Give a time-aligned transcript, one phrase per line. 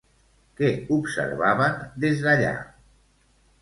[0.59, 2.59] Què observaven des d'allà?